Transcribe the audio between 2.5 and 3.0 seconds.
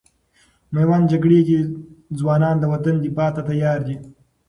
د وطن